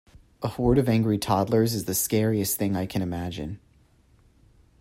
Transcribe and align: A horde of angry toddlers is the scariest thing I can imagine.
A 0.41 0.47
horde 0.47 0.79
of 0.79 0.89
angry 0.89 1.19
toddlers 1.19 1.75
is 1.75 1.85
the 1.85 1.93
scariest 1.93 2.57
thing 2.57 2.75
I 2.75 2.87
can 2.87 3.03
imagine. 3.03 3.59